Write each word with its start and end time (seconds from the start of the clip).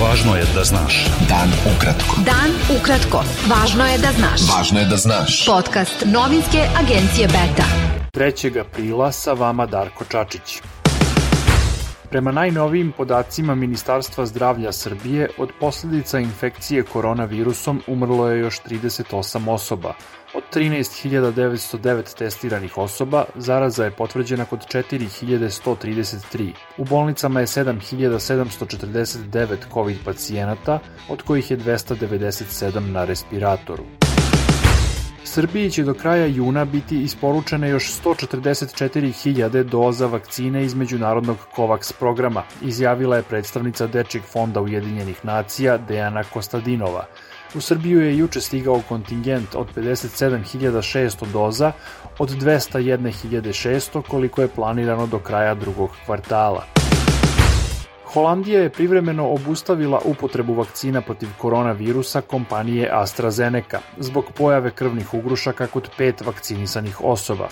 Važno 0.00 0.32
je 0.36 0.44
da 0.54 0.62
znaš. 0.64 1.06
Dan 1.28 1.50
ukratko. 1.68 2.22
Dan 2.24 2.54
ukratko. 2.76 3.20
Važno 3.50 3.84
je 3.84 3.98
da 3.98 4.12
znaš. 4.16 4.46
Važno 4.48 4.80
je 4.80 4.86
da 4.88 4.96
znaš. 4.96 5.44
Podcast 5.46 6.04
novinske 6.06 6.64
agencije 6.80 7.28
Beta. 7.28 7.66
3. 8.16 8.60
aprila 8.60 9.12
sa 9.12 9.32
vama 9.32 9.66
Darko 9.66 10.04
Čačić. 10.04 10.60
Prema 12.10 12.32
najnovijim 12.32 12.92
podacima 12.92 13.54
Ministarstva 13.54 14.26
zdravlja 14.26 14.72
Srbije, 14.72 15.28
od 15.38 15.50
posledica 15.60 16.18
infekcije 16.18 16.82
koronavirusom 16.82 17.82
umrlo 17.86 18.28
je 18.28 18.40
još 18.40 18.60
38 18.62 19.50
osoba. 19.50 19.94
Od 20.34 20.42
13.909 20.54 22.18
testiranih 22.18 22.78
osoba, 22.78 23.24
zaraza 23.34 23.84
je 23.84 23.90
potvrđena 23.90 24.44
kod 24.44 24.66
4.133. 24.66 26.52
U 26.78 26.84
bolnicama 26.84 27.40
je 27.40 27.46
7.749 27.46 29.56
COVID 29.74 29.98
pacijenata, 30.04 30.78
od 31.08 31.22
kojih 31.22 31.50
je 31.50 31.58
297 31.58 32.80
na 32.80 33.04
respiratoru. 33.04 33.99
Srbiji 35.30 35.70
će 35.70 35.82
do 35.84 35.94
kraja 35.94 36.26
juna 36.26 36.64
biti 36.64 37.02
isporučene 37.02 37.68
još 37.68 37.84
144.000 38.04 39.62
doza 39.62 40.06
vakcine 40.06 40.64
iz 40.64 40.74
međunarodnog 40.74 41.36
COVAX 41.56 41.92
programa, 41.98 42.42
izjavila 42.62 43.16
je 43.16 43.22
predstavnica 43.22 43.86
Dečeg 43.86 44.22
fonda 44.22 44.60
Ujedinjenih 44.60 45.24
nacija 45.24 45.78
Dejana 45.78 46.24
Kostadinova. 46.24 47.06
U 47.54 47.60
Srbiju 47.60 48.00
je 48.00 48.18
juče 48.18 48.40
stigao 48.40 48.82
kontingent 48.88 49.54
od 49.54 49.66
57.600 49.76 51.32
doza 51.32 51.72
od 52.18 52.30
201.600 52.30 54.02
koliko 54.02 54.42
je 54.42 54.48
planirano 54.48 55.06
do 55.06 55.18
kraja 55.18 55.54
drugog 55.54 55.90
kvartala. 56.06 56.79
Holandija 58.12 58.60
je 58.60 58.70
privremeno 58.70 59.28
obustavila 59.28 60.00
upotrebu 60.04 60.54
vakcina 60.54 61.00
protiv 61.00 61.28
koronavirusa 61.38 62.20
kompanije 62.20 62.88
AstraZeneca 62.92 63.80
zbog 63.98 64.24
pojave 64.36 64.70
krvnih 64.70 65.14
ugrušaka 65.14 65.66
kod 65.66 65.90
pet 65.98 66.20
vakcinisanih 66.20 67.00
osoba. 67.04 67.48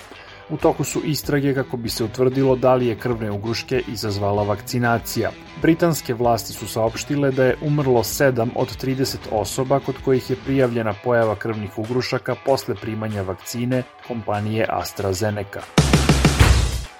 U 0.50 0.56
toku 0.56 0.84
su 0.84 1.00
istrage 1.04 1.54
kako 1.54 1.76
bi 1.76 1.88
se 1.88 2.04
utvrdilo 2.04 2.56
da 2.56 2.74
li 2.74 2.86
je 2.86 2.96
krvne 2.98 3.30
ugruške 3.30 3.82
izazvala 3.88 4.42
vakcinacija. 4.42 5.30
Britanske 5.62 6.14
vlasti 6.14 6.52
su 6.52 6.68
saopštile 6.68 7.30
da 7.30 7.44
je 7.44 7.56
umrlo 7.62 8.02
7 8.02 8.48
od 8.54 8.76
30 8.84 9.16
osoba 9.30 9.80
kod 9.80 9.94
kojih 10.04 10.30
je 10.30 10.36
prijavljena 10.44 10.94
pojava 11.04 11.34
krvnih 11.34 11.78
ugrušaka 11.78 12.34
posle 12.44 12.74
primanja 12.74 13.22
vakcine 13.22 13.82
kompanije 14.08 14.66
AstraZeneca. 14.68 15.60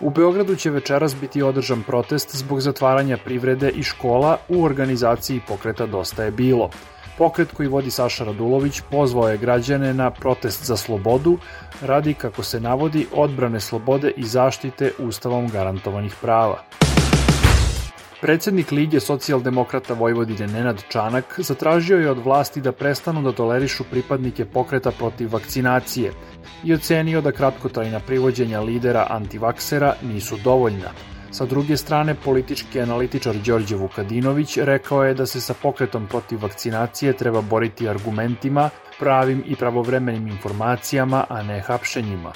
U 0.01 0.11
Beogradu 0.11 0.57
će 0.57 0.71
večeras 0.71 1.17
biti 1.21 1.43
održan 1.43 1.83
protest 1.83 2.37
zbog 2.37 2.61
zatvaranja 2.61 3.17
privrede 3.25 3.71
i 3.71 3.83
škola 3.83 4.37
u 4.49 4.65
organizaciji 4.65 5.41
pokreta 5.49 5.87
Dosta 5.87 6.25
je 6.25 6.31
bilo. 6.31 6.71
Pokret 7.19 7.53
koji 7.53 7.69
vodi 7.69 7.91
Saša 7.91 8.25
Radulović 8.25 8.81
pozvao 8.91 9.29
je 9.29 9.39
građane 9.39 9.95
na 9.95 10.11
protest 10.11 10.65
za 10.65 10.77
slobodu 10.77 11.39
radi, 11.83 12.15
kako 12.15 12.43
se 12.43 12.61
navodi, 12.61 13.07
odbrane 13.13 13.61
slobode 13.61 14.13
i 14.17 14.25
zaštite 14.25 14.93
ustavom 14.99 15.49
garantovanih 15.49 16.15
prava. 16.23 16.63
Predsednik 18.21 18.71
Lige 18.73 19.01
socijaldemokrata 19.01 19.95
Vojvodine 19.95 20.47
Nenad 20.47 20.83
Čanak 20.89 21.35
zatražio 21.39 21.99
je 21.99 22.11
od 22.11 22.19
vlasti 22.19 22.61
da 22.61 22.73
prestanu 22.73 23.23
da 23.23 23.33
tolerišu 23.33 23.85
pripadnike 23.91 24.45
pokreta 24.45 24.91
protiv 24.91 25.33
vakcinacije 25.33 26.13
i 26.65 26.75
ocenio 26.75 27.21
da 27.21 27.33
kratkotrajna 27.33 28.01
privođenja 28.01 28.61
lidera 28.61 29.07
antivaksera 29.11 29.95
nisu 30.03 30.37
dovoljna. 30.45 30.91
Sa 31.31 31.47
druge 31.47 31.77
strane, 31.77 32.15
politički 32.15 32.81
analitičar 32.81 33.37
Đorđe 33.47 33.77
Vukadinović 33.77 34.57
rekao 34.57 35.05
je 35.05 35.15
da 35.15 35.27
se 35.27 35.41
sa 35.41 35.55
pokretom 35.63 36.07
protiv 36.07 36.43
vakcinacije 36.43 37.13
treba 37.13 37.41
boriti 37.41 37.89
argumentima, 37.89 38.71
pravim 38.99 39.45
i 39.47 39.57
pravovremenim 39.57 40.29
informacijama, 40.29 41.25
a 41.29 41.43
ne 41.43 41.61
hapšenjima. 41.61 42.33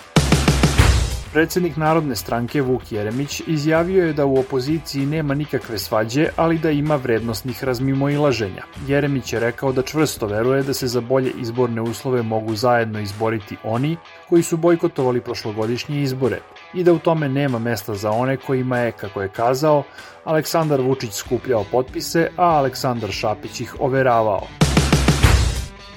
Predsednik 1.32 1.76
Narodne 1.76 2.16
stranke 2.16 2.60
Vuk 2.62 2.93
Jeremić 2.93 3.43
izjavio 3.47 4.06
je 4.06 4.12
da 4.12 4.25
u 4.25 4.38
opoziciji 4.38 5.06
nema 5.06 5.34
nikakve 5.34 5.78
svađe, 5.78 6.28
ali 6.37 6.59
da 6.59 6.70
ima 6.70 6.97
vrednostnih 6.97 7.65
razmimoilaženja. 7.65 8.62
Jeremić 8.88 9.32
je 9.32 9.41
rekao 9.41 9.72
da 9.72 9.82
čvrsto 9.82 10.26
veruje 10.26 10.62
da 10.62 10.75
se 10.75 10.87
za 10.87 11.00
bolje 11.00 11.32
izborne 11.41 11.81
uslove 11.81 12.22
mogu 12.22 12.54
zajedno 12.54 13.00
izboriti 13.00 13.56
oni 13.65 13.97
koji 14.28 14.43
su 14.43 14.56
bojkotovali 14.56 15.20
prošlogodišnje 15.20 16.03
izbore 16.03 16.38
i 16.75 16.84
da 16.84 16.93
u 16.93 16.98
tome 16.98 17.28
nema 17.28 17.59
mesta 17.59 17.94
za 17.94 18.10
one 18.10 18.37
kojima 18.37 18.78
je, 18.78 18.93
kako 18.93 19.22
je 19.22 19.28
kazao, 19.28 19.82
Aleksandar 20.25 20.81
Vučić 20.81 21.12
skupljao 21.12 21.64
potpise, 21.70 22.28
a 22.37 22.44
Aleksandar 22.44 23.10
Šapić 23.10 23.60
ih 23.60 23.76
overavao. 23.81 24.71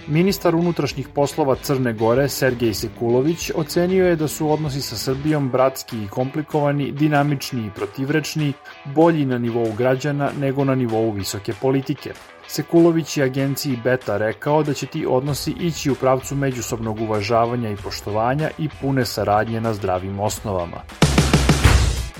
Ministar 0.07 0.55
unutrašnjih 0.55 1.07
poslova 1.07 1.55
Crne 1.55 1.93
Gore, 1.93 2.29
Sergej 2.29 2.73
Sekulović, 2.73 3.51
ocenio 3.55 4.07
je 4.07 4.15
da 4.15 4.27
su 4.27 4.51
odnosi 4.51 4.81
sa 4.81 4.95
Srbijom 4.95 5.49
bratski 5.49 6.03
i 6.03 6.07
komplikovani, 6.07 6.91
dinamični 6.91 7.65
i 7.65 7.69
protivrečni, 7.75 8.53
bolji 8.85 9.25
na 9.25 9.37
nivou 9.37 9.71
građana 9.77 10.29
nego 10.39 10.63
na 10.63 10.75
nivou 10.75 11.11
visoke 11.11 11.53
politike. 11.61 12.13
Sekulović 12.47 13.17
je 13.17 13.23
agenciji 13.23 13.79
Beta 13.83 14.17
rekao 14.17 14.63
da 14.63 14.73
će 14.73 14.85
ti 14.85 15.05
odnosi 15.09 15.51
ići 15.59 15.91
u 15.91 15.95
pravcu 15.95 16.35
međusobnog 16.35 17.01
uvažavanja 17.01 17.69
i 17.69 17.75
poštovanja 17.75 18.49
i 18.57 18.69
pune 18.81 19.05
saradnje 19.05 19.61
na 19.61 19.73
zdravim 19.73 20.19
osnovama. 20.19 20.81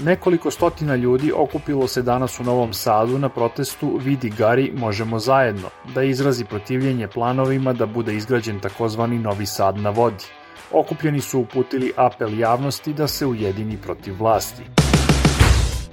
Nekoliko 0.03 0.51
stotina 0.51 0.95
ljudi 0.95 1.31
okupilo 1.35 1.87
se 1.87 2.01
danas 2.01 2.39
u 2.39 2.43
Novom 2.43 2.73
Sadu 2.73 3.17
na 3.17 3.29
protestu 3.29 3.99
Vidi 4.03 4.29
Gari 4.29 4.71
možemo 4.77 5.19
zajedno, 5.19 5.69
da 5.93 6.03
izrazi 6.03 6.45
protivljenje 6.45 7.07
planovima 7.07 7.73
da 7.73 7.85
bude 7.85 8.15
izgrađen 8.15 8.59
takozvani 8.59 9.19
Novi 9.19 9.45
Sad 9.45 9.77
na 9.77 9.89
vodi. 9.89 10.25
Okupljeni 10.71 11.21
su 11.21 11.39
uputili 11.39 11.91
apel 11.95 12.39
javnosti 12.39 12.93
da 12.93 13.07
se 13.07 13.25
ujedini 13.25 13.77
protiv 13.77 14.15
vlasti. 14.19 14.63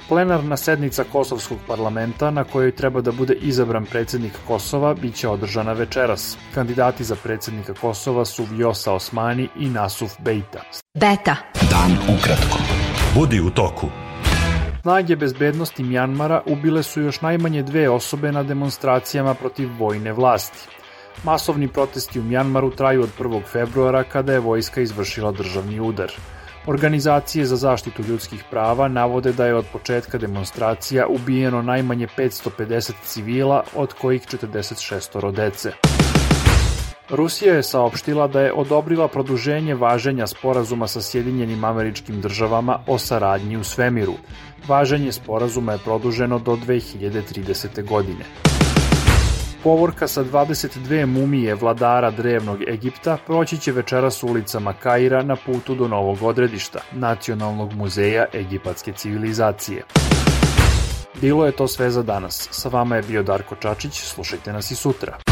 Plenarna 0.09 0.57
sednica 0.57 1.05
Kosovskog 1.13 1.59
parlamenta 1.67 2.31
na 2.31 2.45
kojoj 2.45 2.77
treba 2.77 3.01
da 3.01 3.13
bude 3.13 3.35
izabran 3.35 3.85
predsednik 3.87 4.33
Kosova 4.47 4.95
biće 4.95 5.29
održana 5.29 5.73
večeras. 5.73 6.39
Kandidati 6.55 7.05
za 7.05 7.17
predsednika 7.23 7.75
Kosova 7.75 8.25
su 8.25 8.45
Vjosa 8.51 8.93
Osmani 8.93 9.49
i 9.57 9.67
Nasuf 9.67 10.13
Bejta. 10.19 10.61
Beta. 10.95 11.37
Dan 11.71 12.17
ukratko. 12.17 12.82
Budi 13.15 13.41
u 13.41 13.51
toku. 13.51 13.87
Snage 14.81 15.17
bezbednosti 15.17 15.83
Mjanmara 15.83 16.43
ubile 16.47 16.83
su 16.83 17.01
još 17.01 17.21
najmanje 17.21 17.63
dve 17.63 17.89
osobe 17.89 18.33
na 18.33 18.43
demonstracijama 18.43 19.35
protiv 19.35 19.69
vojne 19.79 20.13
vlasti. 20.13 20.69
Masovni 21.25 21.69
protesti 21.69 22.21
u 22.21 22.23
Mjanmaru 22.23 22.71
traju 22.71 23.03
od 23.03 23.09
1. 23.19 23.43
februara 23.47 24.05
kada 24.05 24.33
je 24.33 24.41
vojska 24.41 24.81
izvršila 24.81 25.33
državni 25.33 25.81
udar. 25.81 26.13
Organizacije 26.67 27.45
za 27.45 27.57
zaštitu 27.57 28.03
ljudskih 28.09 28.45
prava 28.51 28.89
navode 28.89 29.33
da 29.33 29.47
je 29.47 29.55
od 29.55 29.65
početka 29.73 30.19
demonstracija 30.19 31.07
ubijeno 31.07 31.63
najmanje 31.63 32.07
550 32.19 32.93
civila, 33.05 33.65
od 33.75 33.93
kojih 33.93 34.23
46 34.23 35.33
dece. 35.33 35.73
Rusija 37.11 37.55
je 37.55 37.63
saopštila 37.63 38.27
da 38.27 38.41
je 38.41 38.53
odobrila 38.53 39.09
produženje 39.09 39.75
važenja 39.75 40.27
sporazuma 40.27 40.87
sa 40.87 41.03
Sjedinjenim 41.03 41.65
američkim 41.65 42.21
državama 42.21 42.79
o 42.87 42.99
saradnji 42.99 43.57
u 43.57 43.65
svemiru. 43.65 44.15
Važenje 44.69 45.13
sporazuma 45.13 45.73
je 45.73 45.79
produženo 45.79 46.39
do 46.39 46.57
2030. 46.57 47.85
godine. 47.89 48.25
Povorka 49.63 50.09
sa 50.09 50.25
22 50.25 51.07
mumije 51.07 51.55
vladara 51.55 52.11
drevnog 52.11 52.63
Egipta 52.69 53.19
proći 53.27 53.59
će 53.59 53.73
večeras 53.73 54.23
ulicama 54.23 54.73
Kaira 54.73 55.23
na 55.23 55.37
putu 55.47 55.75
do 55.75 55.89
novog 55.89 56.23
odredišta, 56.23 56.81
Nacionalnog 56.93 57.73
muzeja 57.73 58.25
egipatske 58.35 58.93
civilizacije. 58.93 59.83
Bilo 61.21 61.47
je 61.47 61.53
to 61.53 61.69
sve 61.69 61.91
za 61.91 62.03
danas. 62.03 62.49
Sa 62.51 62.69
vama 62.69 62.97
je 62.97 63.03
bio 63.03 63.23
Darko 63.23 63.55
Čačić, 63.55 64.01
slušajte 64.01 64.53
nas 64.53 64.71
i 64.71 64.75
sutra. 64.75 65.32